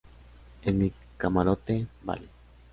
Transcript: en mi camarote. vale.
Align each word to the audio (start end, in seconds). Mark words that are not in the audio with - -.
en 0.63 0.77
mi 0.79 0.91
camarote. 1.15 1.85
vale. 2.01 2.27